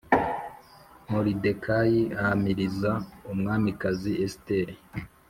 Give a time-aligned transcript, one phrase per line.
[1.09, 2.91] Moridekayi ahamiririza
[3.31, 4.73] Umwamikazi Esiteri